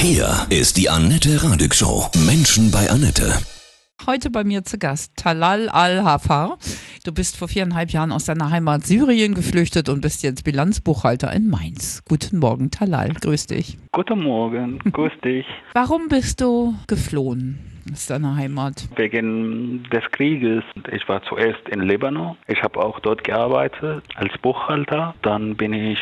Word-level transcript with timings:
Hier 0.00 0.46
ist 0.48 0.76
die 0.76 0.88
Annette 0.88 1.42
Radig 1.42 1.74
Show. 1.74 2.06
Menschen 2.24 2.70
bei 2.70 2.88
Annette. 2.88 3.32
Heute 4.06 4.30
bei 4.30 4.44
mir 4.44 4.62
zu 4.62 4.78
Gast 4.78 5.16
Talal 5.16 5.68
Al-Hafar. 5.68 6.56
Du 7.04 7.12
bist 7.12 7.36
vor 7.36 7.48
viereinhalb 7.48 7.90
Jahren 7.90 8.12
aus 8.12 8.24
deiner 8.24 8.52
Heimat 8.52 8.84
Syrien 8.84 9.34
geflüchtet 9.34 9.88
und 9.88 10.00
bist 10.00 10.22
jetzt 10.22 10.44
Bilanzbuchhalter 10.44 11.32
in 11.32 11.50
Mainz. 11.50 12.04
Guten 12.08 12.38
Morgen, 12.38 12.70
Talal. 12.70 13.12
Grüß 13.12 13.48
dich. 13.48 13.76
Guten 13.90 14.22
Morgen, 14.22 14.78
grüß 14.92 15.12
dich. 15.24 15.44
Warum 15.74 16.06
bist 16.06 16.40
du 16.40 16.74
geflohen 16.86 17.58
aus 17.92 18.06
deiner 18.06 18.36
Heimat? 18.36 18.88
Wegen 18.94 19.82
des 19.92 20.04
Krieges. 20.12 20.62
Ich 20.92 21.08
war 21.08 21.24
zuerst 21.24 21.68
in 21.70 21.80
Libanon. 21.80 22.36
Ich 22.46 22.62
habe 22.62 22.78
auch 22.78 23.00
dort 23.00 23.24
gearbeitet 23.24 24.04
als 24.14 24.32
Buchhalter. 24.38 25.16
Dann 25.22 25.56
bin 25.56 25.72
ich 25.72 25.98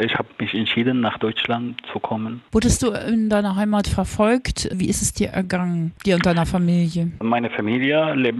ich 0.00 0.14
habe 0.14 0.28
mich 0.38 0.54
entschieden, 0.54 1.00
nach 1.00 1.18
Deutschland 1.18 1.80
zu 1.92 1.98
kommen. 2.00 2.42
Wurdest 2.52 2.82
du 2.82 2.90
in 2.90 3.28
deiner 3.28 3.56
Heimat 3.56 3.86
verfolgt? 3.86 4.68
Wie 4.72 4.88
ist 4.88 5.02
es 5.02 5.12
dir 5.12 5.28
ergangen, 5.28 5.92
dir 6.04 6.16
und 6.16 6.26
deiner 6.26 6.46
Familie? 6.46 7.10
Meine 7.22 7.50
Familie 7.50 8.14
lebt 8.14 8.38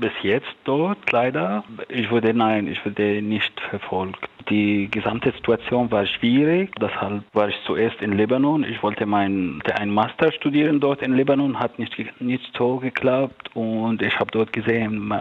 bis 0.00 0.12
jetzt 0.22 0.54
dort, 0.64 1.10
leider. 1.12 1.64
Ich 1.88 2.10
wurde, 2.10 2.32
nein, 2.34 2.66
ich 2.66 2.84
wurde 2.84 3.22
nicht 3.22 3.52
verfolgt. 3.68 4.28
Die 4.48 4.88
gesamte 4.90 5.32
Situation 5.32 5.90
war 5.90 6.06
schwierig, 6.06 6.74
deshalb 6.80 7.22
war 7.34 7.48
ich 7.48 7.56
zuerst 7.66 8.00
in 8.00 8.12
Libanon. 8.16 8.64
Ich 8.64 8.82
wollte 8.82 9.06
mein, 9.06 9.62
ein 9.74 9.90
Master 9.90 10.32
studieren 10.32 10.80
dort 10.80 11.02
in 11.02 11.14
Libanon, 11.14 11.58
hat 11.58 11.78
nicht, 11.78 11.94
nicht 12.20 12.50
so 12.56 12.78
geklappt 12.78 13.50
und 13.54 14.02
ich 14.02 14.18
habe 14.18 14.30
dort 14.32 14.52
gesehen, 14.52 15.14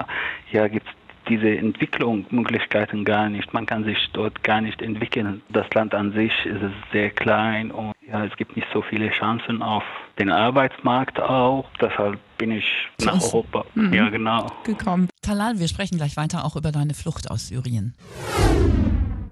ja, 0.52 0.68
gibt 0.68 0.88
es 0.88 0.94
diese 1.30 1.58
Entwicklungsmöglichkeiten 1.58 3.06
gar 3.06 3.30
nicht. 3.30 3.54
Man 3.54 3.66
kann 3.66 3.84
sich 3.84 3.98
dort 4.14 4.44
gar 4.44 4.62
nicht 4.62 4.82
entwickeln. 4.82 5.42
Das 5.50 5.68
Land 5.74 5.94
an 5.94 6.12
sich 6.12 6.34
ist 6.46 6.62
sehr 6.92 7.12
klein 7.12 7.72
und 7.72 7.94
ja, 8.12 8.26
es 8.26 8.36
gibt 8.38 8.56
nicht 8.56 8.68
so 8.74 8.82
viele 8.82 9.10
Chancen 9.12 9.62
auf 9.62 9.84
den 10.18 10.32
Arbeitsmarkt 10.32 11.20
auch. 11.20 11.66
Deshalb 11.80 12.20
bin 12.38 12.52
ich 12.52 12.66
nach. 13.02 13.22
Europa. 13.22 13.66
Mhm. 13.76 13.94
Ja, 13.94 14.10
genau. 14.10 14.52
Gekommen. 14.64 15.10
Talal, 15.22 15.60
wir 15.60 15.68
sprechen 15.68 15.98
gleich 15.98 16.18
weiter 16.18 16.46
auch 16.46 16.56
über 16.56 16.72
deine 16.72 16.94
Flucht 16.94 17.30
aus 17.30 17.48
Syrien. 17.48 17.94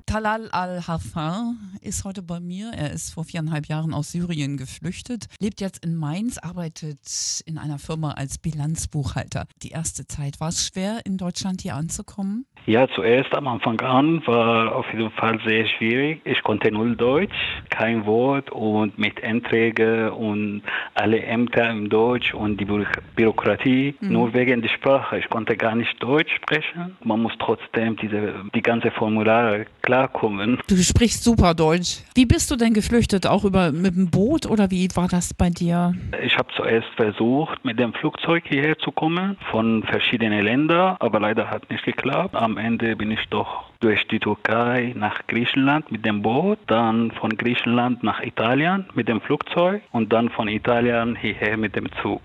Talal 0.07 0.47
al-Hafar 0.53 1.55
ist 1.81 2.05
heute 2.05 2.23
bei 2.23 2.39
mir. 2.39 2.71
Er 2.73 2.91
ist 2.91 3.13
vor 3.13 3.25
viereinhalb 3.25 3.65
Jahren 3.65 3.93
aus 3.93 4.13
Syrien 4.13 4.55
geflüchtet, 4.55 5.25
lebt 5.41 5.59
jetzt 5.59 5.83
in 5.83 5.97
Mainz, 5.97 6.37
arbeitet 6.37 7.43
in 7.45 7.57
einer 7.57 7.77
Firma 7.77 8.11
als 8.11 8.37
Bilanzbuchhalter. 8.37 9.47
Die 9.63 9.71
erste 9.71 10.07
Zeit 10.07 10.39
war 10.39 10.47
es 10.47 10.65
schwer, 10.65 11.01
in 11.03 11.17
Deutschland 11.17 11.59
hier 11.59 11.75
anzukommen? 11.75 12.45
Ja, 12.65 12.87
zuerst 12.95 13.33
am 13.33 13.47
Anfang 13.47 13.79
an 13.81 14.25
war 14.25 14.75
auf 14.75 14.85
jeden 14.93 15.11
Fall 15.11 15.39
sehr 15.45 15.65
schwierig. 15.67 16.21
Ich 16.23 16.41
konnte 16.41 16.71
null 16.71 16.95
Deutsch, 16.95 17.35
kein 17.69 18.05
Wort 18.05 18.49
und 18.51 18.97
mit 18.97 19.21
Anträgen 19.23 20.09
und 20.09 20.63
alle 20.93 21.21
Ämter 21.21 21.69
im 21.69 21.89
Deutsch 21.89 22.33
und 22.33 22.59
die 22.59 22.65
Bü 22.65 22.85
Bürokratie 23.15 23.95
mhm. 23.99 24.11
nur 24.11 24.33
wegen 24.33 24.61
der 24.61 24.69
Sprache. 24.69 25.19
Ich 25.19 25.29
konnte 25.29 25.57
gar 25.57 25.75
nicht 25.75 26.01
Deutsch 26.01 26.33
sprechen. 26.35 26.97
Man 27.03 27.21
muss 27.21 27.33
trotzdem 27.39 27.97
diese 27.97 28.33
die 28.53 28.61
ganze 28.61 28.91
Formulare 28.91 29.65
klar 29.81 29.96
klarkommen. 29.97 30.59
Du 30.67 30.77
sprichst 30.77 31.23
super 31.23 31.53
Deutsch. 31.53 32.01
Wie 32.13 32.25
bist 32.25 32.51
du 32.51 32.55
denn 32.55 32.73
geflüchtet? 32.73 33.25
Auch 33.25 33.43
über 33.43 33.71
mit 33.71 33.95
dem 33.95 34.09
Boot 34.09 34.45
oder 34.45 34.69
wie 34.69 34.87
war 34.95 35.07
das 35.07 35.33
bei 35.33 35.49
dir? 35.49 35.93
Ich 36.23 36.37
habe 36.37 36.49
zuerst 36.55 36.87
versucht, 36.95 37.63
mit 37.65 37.79
dem 37.79 37.93
Flugzeug 37.93 38.43
hierher 38.47 38.77
zu 38.77 38.91
kommen 38.91 39.37
von 39.51 39.83
verschiedenen 39.83 40.43
Ländern, 40.43 40.97
aber 40.99 41.19
leider 41.19 41.49
hat 41.49 41.69
nicht 41.71 41.83
geklappt. 41.83 42.35
Am 42.35 42.57
Ende 42.57 42.95
bin 42.95 43.11
ich 43.11 43.25
doch 43.29 43.65
durch 43.79 44.07
die 44.07 44.19
Türkei 44.19 44.93
nach 44.95 45.25
Griechenland 45.27 45.91
mit 45.91 46.05
dem 46.05 46.21
Boot, 46.21 46.59
dann 46.67 47.11
von 47.11 47.37
Griechenland 47.37 48.03
nach 48.03 48.21
Italien 48.21 48.85
mit 48.95 49.07
dem 49.07 49.21
Flugzeug 49.21 49.81
und 49.91 50.11
dann 50.13 50.29
von 50.29 50.47
Italien 50.47 51.15
hierher 51.15 51.57
mit 51.57 51.75
dem 51.75 51.87
Zug. 52.01 52.21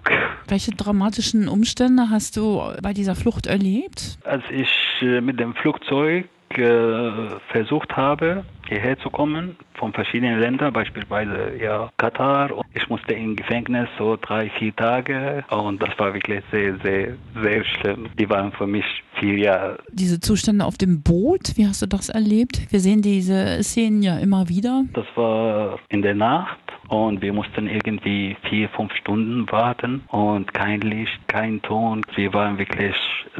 Welche 0.48 0.72
dramatischen 0.72 1.48
Umstände 1.48 2.08
hast 2.10 2.36
du 2.36 2.62
bei 2.82 2.92
dieser 2.92 3.14
Flucht 3.14 3.46
erlebt? 3.46 4.18
Als 4.24 4.42
ich 4.50 4.70
äh, 5.02 5.20
mit 5.20 5.38
dem 5.40 5.54
Flugzeug 5.54 6.28
äh, 6.58 7.10
versucht 7.50 7.96
habe, 7.96 8.44
hierher 8.68 8.98
zu 8.98 9.10
kommen, 9.10 9.56
von 9.74 9.92
verschiedenen 9.92 10.38
Ländern, 10.38 10.72
beispielsweise 10.72 11.56
ja, 11.60 11.90
Katar. 11.96 12.50
Ich 12.74 12.88
musste 12.88 13.14
im 13.14 13.36
Gefängnis 13.36 13.88
so 13.98 14.16
drei, 14.20 14.48
vier 14.58 14.74
Tage 14.76 15.44
und 15.50 15.82
das 15.82 15.90
war 15.98 16.14
wirklich 16.14 16.42
sehr, 16.50 16.76
sehr, 16.82 17.14
sehr 17.42 17.64
schlimm. 17.64 18.08
Die 18.18 18.28
waren 18.30 18.52
für 18.52 18.66
mich 18.66 18.84
vier 19.18 19.38
Jahre. 19.38 19.78
Diese 19.92 20.20
Zustände 20.20 20.64
auf 20.64 20.78
dem 20.78 21.02
Boot, 21.02 21.56
wie 21.56 21.66
hast 21.66 21.82
du 21.82 21.86
das 21.86 22.08
erlebt? 22.08 22.70
Wir 22.70 22.80
sehen 22.80 23.02
diese 23.02 23.62
Szenen 23.62 24.02
ja 24.02 24.18
immer 24.18 24.48
wieder. 24.48 24.84
Das 24.92 25.06
war 25.16 25.78
in 25.88 26.02
der 26.02 26.14
Nacht 26.14 26.58
und 26.92 27.22
wir 27.22 27.32
mussten 27.32 27.66
irgendwie 27.66 28.36
vier, 28.50 28.68
fünf 28.68 28.94
Stunden 28.96 29.50
warten 29.50 30.02
und 30.08 30.52
kein 30.52 30.82
Licht, 30.82 31.26
kein 31.26 31.62
Ton. 31.62 32.02
Wir 32.14 32.34
waren 32.34 32.58
wirklich 32.58 32.94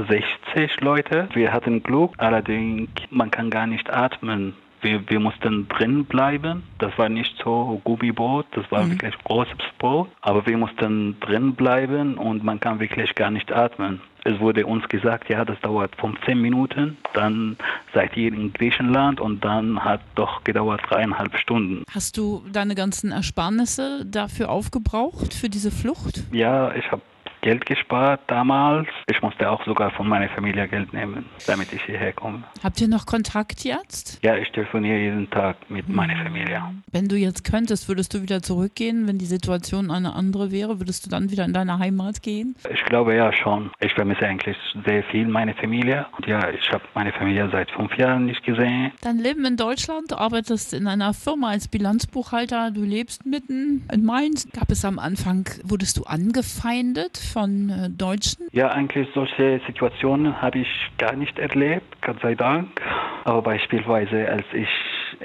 60 0.09 0.81
Leute. 0.81 1.29
Wir 1.35 1.53
hatten 1.53 1.83
Glück, 1.83 2.13
allerdings 2.17 2.89
man 3.11 3.31
kann 3.31 3.51
gar 3.51 3.67
nicht 3.67 3.91
atmen. 3.91 4.55
Wir, 4.83 5.09
wir 5.09 5.21
mussten 5.21 5.69
drin 5.69 6.05
bleiben. 6.05 6.65
Das 6.79 6.97
war 6.99 7.09
nicht 7.09 7.35
so 7.43 7.81
Gummiboot, 7.85 8.47
das 8.53 8.71
war 8.71 8.85
mhm. 8.85 8.93
wirklich 8.93 9.15
großes 9.25 9.57
Boot. 9.79 10.09
Aber 10.21 10.45
wir 10.47 10.59
mussten 10.59 11.19
drin 11.21 11.55
bleiben 11.55 12.19
und 12.19 12.45
man 12.45 12.61
kann 12.61 12.81
wirklich 12.81 13.15
gar 13.15 13.31
nicht 13.31 13.53
atmen. 13.53 14.01
Es 14.25 14.39
wurde 14.39 14.67
uns 14.67 14.89
gesagt, 14.89 15.29
ja, 15.29 15.45
das 15.45 15.59
dauert 15.61 15.97
15 15.97 16.41
Minuten, 16.41 16.97
dann 17.13 17.57
seid 17.93 18.17
ihr 18.17 18.33
in 18.33 18.53
Griechenland 18.53 19.21
und 19.21 19.45
dann 19.45 19.85
hat 19.85 20.01
doch 20.15 20.45
gedauert 20.45 20.81
dreieinhalb 20.89 21.37
Stunden. 21.39 21.83
Hast 21.93 22.17
du 22.17 22.45
deine 22.53 22.77
ganzen 22.77 23.11
Ersparnisse 23.11 24.07
dafür 24.07 24.51
aufgebraucht, 24.51 25.35
für 25.35 25.49
diese 25.49 25.73
Flucht? 25.73 26.23
Ja, 26.31 26.73
ich 26.75 26.91
habe 26.93 27.03
Geld 27.43 27.67
gespart 27.67 28.21
damals. 28.29 28.87
Ich 29.09 29.21
musste 29.21 29.51
auch 29.51 29.65
sogar 29.65 29.91
von 29.91 30.09
meiner 30.09 30.29
Familie 30.29 30.69
Geld 30.69 30.93
nehmen, 30.93 31.25
damit 31.47 31.73
ich 31.73 31.83
hierher 31.83 32.13
komme. 32.13 32.45
Habt 32.63 32.81
ihr 32.81 32.87
noch 32.87 33.05
Kontakt 33.05 33.65
jetzt? 33.65 34.21
Ja, 34.23 34.37
ich 34.37 34.49
telefoniere 34.53 34.99
jeden 34.99 35.29
Tag 35.29 35.57
mit 35.69 35.89
hm. 35.89 35.95
meiner 35.95 36.23
Familie. 36.23 36.63
Wenn 36.93 37.09
du 37.09 37.17
jetzt 37.17 37.43
könntest, 37.43 37.89
würdest 37.89 38.15
du 38.15 38.23
wieder 38.23 38.43
zurückgehen, 38.43 39.09
wenn 39.09 39.19
die 39.19 39.27
Situation 39.27 39.91
eine 39.91 40.15
andere 40.15 40.53
wäre? 40.53 40.79
Würdest 40.79 41.05
du 41.05 41.11
dann 41.11 41.33
wieder 41.33 41.45
in 41.45 41.53
deine 41.53 41.81
Heimat 41.81 42.23
gehen? 42.23 42.55
Ich 42.73 42.85
glaube 42.85 43.17
ja 43.17 43.33
schon. 43.33 43.73
Ich 43.81 43.93
vermisse 43.93 44.25
eigentlich 44.25 44.57
sehr 44.87 45.03
viel 45.05 45.27
meine 45.27 45.55
Familie. 45.55 46.07
Und 46.17 46.29
ja, 46.29 46.49
ich 46.49 46.71
habe 46.71 46.85
meine 46.95 47.13
Familie 47.13 47.49
seit 47.51 47.73
fünf 47.73 47.97
Jahren 47.99 48.27
nicht 48.27 48.45
gesehen. 48.45 48.93
Dein 49.01 49.19
Leben 49.19 49.45
in 49.45 49.57
Deutschland, 49.57 50.13
du 50.13 50.17
arbeitest 50.17 50.75
in 50.75 50.87
einer 50.87 51.13
Firma 51.13 51.49
als 51.49 51.67
Bilanzbuchhalter, 51.67 52.71
du 52.71 52.85
lebst 52.85 53.27
mitten 53.27 53.85
in 53.93 54.05
Mainz. 54.05 54.47
Gab 54.53 54.71
es 54.71 54.85
am 54.85 55.01
Anfang, 55.01 55.49
wurdest 55.65 55.97
du 55.97 56.05
angefeindet 56.05 57.32
von 57.33 57.71
äh, 57.71 57.91
Deutschen? 57.91 58.49
Ja, 58.53 58.69
eigentlich 58.69 59.09
solche 59.15 59.61
Situationen 59.67 60.41
habe 60.41 60.59
ich 60.61 60.69
gar 60.99 61.17
nicht 61.17 61.39
erlebt, 61.39 62.01
Gott 62.03 62.21
sei 62.21 62.35
Dank. 62.35 62.81
Aber 63.25 63.43
beispielsweise, 63.43 64.29
als 64.29 64.45
ich 64.53 64.69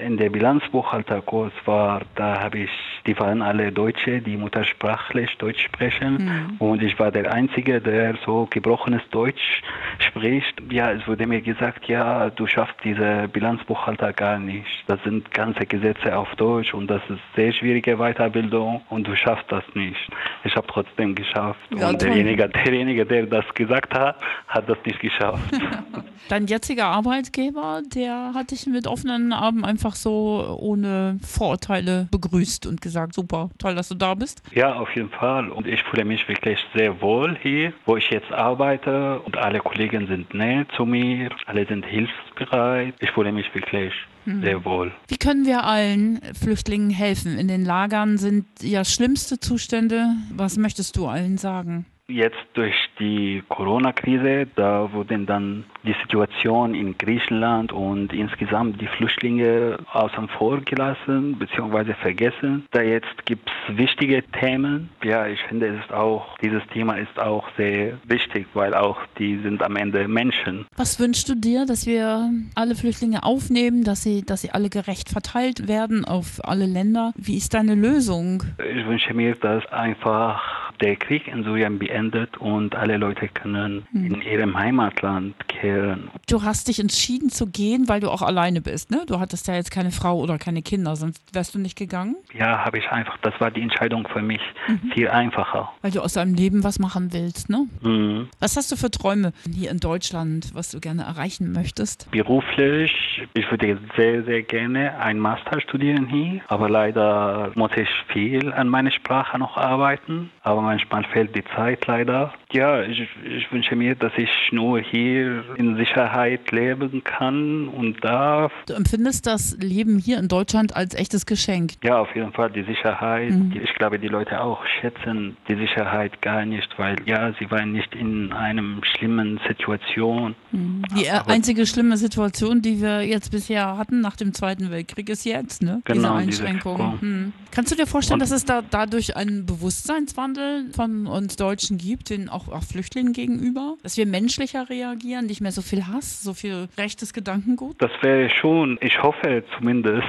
in 0.05 0.17
der 0.17 0.29
Bilanzbuchhalterkurs 0.29 1.53
war, 1.65 2.01
da 2.15 2.41
habe 2.41 2.59
ich, 2.59 2.69
die 3.05 3.17
waren 3.19 3.41
alle 3.41 3.71
Deutsche, 3.71 4.21
die 4.21 4.37
muttersprachlich 4.37 5.37
Deutsch 5.37 5.63
sprechen. 5.63 6.17
Mhm. 6.17 6.55
Und 6.59 6.83
ich 6.83 6.97
war 6.99 7.11
der 7.11 7.31
Einzige, 7.31 7.81
der 7.81 8.15
so 8.25 8.47
gebrochenes 8.49 9.01
Deutsch 9.11 9.61
spricht. 9.99 10.61
Ja, 10.71 10.91
es 10.91 11.07
wurde 11.07 11.27
mir 11.27 11.41
gesagt, 11.41 11.87
ja, 11.87 12.29
du 12.29 12.47
schaffst 12.47 12.75
diese 12.83 13.27
Bilanzbuchhalter 13.27 14.13
gar 14.13 14.39
nicht. 14.39 14.83
Das 14.87 15.01
sind 15.03 15.31
ganze 15.31 15.65
Gesetze 15.65 16.15
auf 16.17 16.33
Deutsch 16.35 16.73
und 16.73 16.87
das 16.87 17.01
ist 17.09 17.19
sehr 17.35 17.51
schwierige 17.51 17.97
Weiterbildung 17.97 18.81
und 18.89 19.07
du 19.07 19.15
schaffst 19.15 19.45
das 19.51 19.63
nicht. 19.73 20.09
Ich 20.43 20.55
habe 20.55 20.67
trotzdem 20.67 21.15
geschafft. 21.15 21.59
Ja, 21.75 21.89
und 21.89 22.01
derjenige, 22.01 22.47
derjenige, 22.49 23.05
der 23.05 23.25
das 23.25 23.45
gesagt 23.53 23.93
hat, 23.93 24.17
hat 24.47 24.69
das 24.69 24.77
nicht 24.85 24.99
geschafft. 24.99 25.43
Dein 26.29 26.47
jetziger 26.47 26.85
Arbeitgeber, 26.85 27.81
der 27.85 28.33
hat 28.33 28.51
dich 28.51 28.65
mit 28.65 28.87
offenen 28.87 29.31
Armen 29.31 29.63
einfach 29.63 29.86
so 29.95 30.57
ohne 30.59 31.19
Vorurteile 31.21 32.07
begrüßt 32.11 32.65
und 32.65 32.81
gesagt, 32.81 33.13
super, 33.13 33.49
toll, 33.57 33.75
dass 33.75 33.89
du 33.89 33.95
da 33.95 34.13
bist? 34.13 34.41
Ja, 34.53 34.75
auf 34.75 34.93
jeden 34.95 35.09
Fall. 35.09 35.49
Und 35.49 35.67
ich 35.67 35.81
fühle 35.83 36.05
mich 36.05 36.27
wirklich 36.27 36.59
sehr 36.75 37.01
wohl 37.01 37.37
hier, 37.41 37.73
wo 37.85 37.97
ich 37.97 38.09
jetzt 38.09 38.31
arbeite. 38.31 39.19
Und 39.21 39.37
alle 39.37 39.59
Kollegen 39.59 40.07
sind 40.07 40.33
nett 40.33 40.67
zu 40.75 40.85
mir, 40.85 41.29
alle 41.45 41.65
sind 41.65 41.85
hilfsbereit. 41.85 42.93
Ich 42.99 43.11
fühle 43.11 43.31
mich 43.31 43.53
wirklich 43.53 43.93
hm. 44.25 44.41
sehr 44.41 44.65
wohl. 44.65 44.91
Wie 45.07 45.17
können 45.17 45.45
wir 45.45 45.63
allen 45.63 46.19
Flüchtlingen 46.39 46.89
helfen? 46.89 47.37
In 47.37 47.47
den 47.47 47.65
Lagern 47.65 48.17
sind 48.17 48.45
ja 48.61 48.83
schlimmste 48.83 49.39
Zustände. 49.39 50.15
Was 50.33 50.57
möchtest 50.57 50.97
du 50.97 51.07
allen 51.07 51.37
sagen? 51.37 51.85
Jetzt 52.09 52.37
durch 52.53 52.73
die 52.99 53.43
Corona-Krise, 53.49 54.47
da 54.55 54.93
wurden 54.93 55.25
dann 55.25 55.65
die 55.83 55.95
Situation 56.01 56.73
in 56.73 56.97
Griechenland 56.97 57.73
und 57.73 58.13
insgesamt 58.13 58.79
die 58.79 58.87
Flüchtlinge 58.87 59.77
außen 59.91 60.29
vor 60.29 60.61
gelassen 60.61 61.37
bzw. 61.37 61.93
vergessen. 61.95 62.65
Da 62.71 62.81
jetzt 62.81 63.25
gibt 63.25 63.49
es 63.49 63.77
wichtige 63.77 64.23
Themen. 64.39 64.89
Ja, 65.03 65.27
ich 65.27 65.41
finde, 65.49 65.67
es 65.67 65.83
ist 65.83 65.91
auch, 65.91 66.37
dieses 66.37 66.65
Thema 66.67 66.93
ist 66.93 67.19
auch 67.19 67.43
sehr 67.57 67.97
wichtig, 68.05 68.47
weil 68.53 68.73
auch 68.73 68.99
die 69.19 69.37
sind 69.39 69.61
am 69.61 69.75
Ende 69.75 70.07
Menschen. 70.07 70.65
Was 70.77 71.01
wünschst 71.01 71.27
du 71.27 71.35
dir, 71.35 71.65
dass 71.65 71.85
wir 71.85 72.31
alle 72.55 72.75
Flüchtlinge 72.75 73.23
aufnehmen, 73.23 73.83
dass 73.83 74.03
sie, 74.03 74.23
dass 74.25 74.41
sie 74.43 74.51
alle 74.51 74.69
gerecht 74.69 75.09
verteilt 75.09 75.67
werden 75.67 76.05
auf 76.05 76.39
alle 76.43 76.67
Länder? 76.67 77.11
Wie 77.17 77.35
ist 77.35 77.53
deine 77.53 77.75
Lösung? 77.75 78.43
Ich 78.59 78.87
wünsche 78.87 79.13
mir, 79.13 79.35
dass 79.35 79.65
einfach 79.73 80.56
der 80.81 80.95
Krieg 80.95 81.27
in 81.27 81.43
Syrien 81.43 81.79
beendet 81.79 82.37
und 82.37 82.75
alle 82.75 82.97
Leute 82.97 83.27
können 83.27 83.87
hm. 83.91 84.05
in 84.05 84.21
ihrem 84.21 84.57
Heimatland 84.57 85.35
kehren. 85.59 86.09
Du 86.29 86.43
hast 86.43 86.67
dich 86.67 86.79
entschieden 86.79 87.29
zu 87.29 87.47
gehen, 87.47 87.87
weil 87.87 87.99
du 87.99 88.09
auch 88.09 88.21
alleine 88.21 88.61
bist, 88.61 88.91
ne? 88.91 89.03
Du 89.07 89.19
hattest 89.19 89.47
ja 89.47 89.55
jetzt 89.55 89.71
keine 89.71 89.91
Frau 89.91 90.19
oder 90.19 90.37
keine 90.37 90.61
Kinder, 90.61 90.95
sonst 90.95 91.21
wärst 91.33 91.55
du 91.55 91.59
nicht 91.59 91.77
gegangen? 91.77 92.15
Ja, 92.33 92.65
habe 92.65 92.77
ich 92.77 92.89
einfach. 92.89 93.17
Das 93.21 93.33
war 93.39 93.51
die 93.51 93.61
Entscheidung 93.61 94.07
für 94.07 94.21
mich 94.21 94.41
mhm. 94.67 94.91
viel 94.93 95.09
einfacher. 95.09 95.71
Weil 95.81 95.91
du 95.91 96.01
aus 96.01 96.13
deinem 96.13 96.33
Leben 96.33 96.63
was 96.63 96.79
machen 96.79 97.13
willst, 97.13 97.49
ne? 97.49 97.67
Mhm. 97.81 98.29
Was 98.39 98.55
hast 98.55 98.71
du 98.71 98.75
für 98.75 98.91
Träume 98.91 99.33
hier 99.49 99.71
in 99.71 99.79
Deutschland, 99.79 100.51
was 100.53 100.69
du 100.69 100.79
gerne 100.79 101.03
erreichen 101.03 101.51
möchtest? 101.51 102.09
Beruflich, 102.11 102.91
ich 103.33 103.51
würde 103.51 103.77
sehr, 103.95 104.23
sehr 104.23 104.43
gerne 104.43 104.97
ein 104.99 105.19
Master 105.19 105.61
studieren 105.61 106.07
hier, 106.07 106.41
aber 106.47 106.69
leider 106.69 107.51
muss 107.55 107.71
ich 107.75 107.89
viel 108.11 108.51
an 108.53 108.67
meiner 108.69 108.91
Sprache 108.91 109.37
noch 109.37 109.57
arbeiten. 109.57 110.29
Aber 110.43 110.61
manchmal 110.61 111.03
fehlt 111.05 111.35
die 111.35 111.43
Zeit 111.55 111.85
leider. 111.87 112.33
Ja, 112.51 112.81
ich, 112.81 113.07
ich 113.23 113.51
wünsche 113.51 113.75
mir, 113.75 113.95
dass 113.95 114.13
ich 114.17 114.29
nur 114.51 114.79
hier 114.79 115.43
in 115.55 115.77
Sicherheit 115.77 116.51
leben 116.51 117.03
kann 117.03 117.67
und 117.67 118.03
darf. 118.03 118.51
Du 118.67 118.73
empfindest 118.73 119.27
das 119.27 119.57
Leben 119.59 119.97
hier 119.99 120.19
in 120.19 120.27
Deutschland 120.27 120.75
als 120.75 120.93
echtes 120.93 121.25
Geschenk? 121.25 121.73
Ja, 121.83 121.99
auf 121.99 122.13
jeden 122.15 122.33
Fall 122.33 122.51
die 122.51 122.63
Sicherheit. 122.63 123.31
Mhm. 123.31 123.59
Ich 123.63 123.73
glaube, 123.75 123.99
die 123.99 124.07
Leute 124.07 124.41
auch 124.41 124.65
schätzen 124.79 125.37
die 125.47 125.55
Sicherheit 125.55 126.21
gar 126.21 126.45
nicht, 126.45 126.67
weil 126.77 126.95
ja, 127.05 127.33
sie 127.39 127.49
waren 127.51 127.71
nicht 127.71 127.95
in 127.95 128.31
einer 128.33 128.63
schlimmen 128.81 129.39
Situation. 129.47 130.35
Mhm. 130.51 130.83
Die 130.97 131.09
Aber 131.09 131.31
einzige 131.31 131.65
schlimme 131.65 131.97
Situation, 131.97 132.61
die 132.61 132.81
wir 132.81 133.01
jetzt 133.01 133.31
bisher 133.31 133.77
hatten 133.77 134.01
nach 134.01 134.15
dem 134.15 134.33
Zweiten 134.33 134.71
Weltkrieg, 134.71 135.09
ist 135.09 135.25
jetzt, 135.25 135.61
ne? 135.61 135.81
Genau, 135.85 136.19
diese 136.19 136.43
Einschränkung. 136.45 136.99
Diese. 137.01 137.33
Kannst 137.51 137.71
du 137.71 137.75
dir 137.75 137.87
vorstellen, 137.87 138.19
dass 138.19 138.31
es 138.31 138.45
da 138.45 138.61
dadurch 138.61 139.15
einen 139.15 139.45
Bewusstseinswandel 139.45 140.71
von 140.73 141.07
uns 141.07 141.35
Deutschen 141.35 141.77
gibt, 141.77 142.09
den 142.09 142.29
auch, 142.29 142.49
auch 142.49 142.63
Flüchtlingen 142.63 143.13
gegenüber? 143.13 143.75
Dass 143.83 143.97
wir 143.97 144.05
menschlicher 144.05 144.69
reagieren, 144.69 145.25
nicht 145.25 145.41
mehr 145.41 145.51
so 145.51 145.61
viel 145.61 145.87
Hass, 145.87 146.21
so 146.21 146.33
viel 146.33 146.69
rechtes 146.77 147.13
Gedankengut? 147.13 147.75
Das 147.79 147.91
wäre 148.01 148.29
schon, 148.29 148.77
ich 148.81 149.01
hoffe 149.01 149.43
zumindest. 149.57 150.07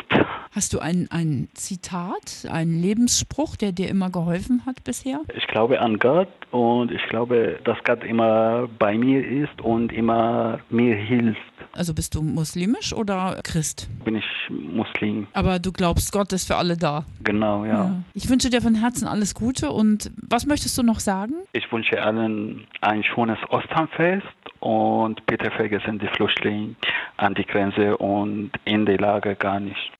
Hast 0.52 0.74
du 0.74 0.78
ein, 0.78 1.08
ein 1.10 1.48
Zitat, 1.54 2.46
einen 2.50 2.80
Lebensspruch, 2.80 3.56
der 3.56 3.72
dir 3.72 3.88
immer 3.88 4.10
geholfen 4.10 4.62
hat 4.66 4.84
bisher? 4.84 5.20
Ich 5.36 5.46
glaube 5.46 5.80
an 5.80 5.98
Gott 5.98 6.28
und 6.50 6.90
ich 6.90 7.02
glaube, 7.08 7.58
dass 7.64 7.76
Gott 7.84 8.04
immer 8.04 8.68
bei 8.78 8.96
mir 8.96 9.26
ist 9.26 9.60
und 9.60 9.92
immer 9.92 10.60
mir 10.70 10.96
hilft. 10.96 11.40
Also 11.72 11.94
bist 11.94 12.14
du 12.14 12.22
muslimisch 12.22 12.92
oder 12.92 13.38
Christ? 13.44 13.88
Bin 14.04 14.16
ich 14.16 14.24
Muslim. 14.48 15.26
Aber 15.32 15.58
du 15.58 15.72
glaubst, 15.72 16.12
Gott 16.12 16.32
ist 16.32 16.46
für 16.46 16.56
alle 16.56 16.76
da. 16.76 17.04
Genau, 17.22 17.64
ja. 17.64 17.72
ja. 17.72 18.02
Ich 18.14 18.28
wünsche 18.28 18.50
dir 18.50 18.60
von 18.60 18.74
Herzen 18.74 19.06
alles 19.06 19.34
Gute 19.34 19.70
und 19.70 20.10
was 20.16 20.46
möchtest 20.46 20.76
du 20.78 20.82
noch 20.82 21.00
sagen? 21.00 21.34
Ich 21.52 21.70
wünsche 21.70 22.02
allen 22.02 22.66
ein 22.80 23.04
schönes 23.04 23.38
Osternfest 23.50 24.26
und 24.60 25.24
bitte 25.26 25.50
vergessen 25.50 25.98
die 25.98 26.08
Flüchtlinge 26.08 26.74
an 27.16 27.34
die 27.34 27.44
Grenze 27.44 27.96
und 27.96 28.50
in 28.64 28.86
die 28.86 28.96
Lage 28.96 29.36
gar 29.36 29.60
nicht. 29.60 29.92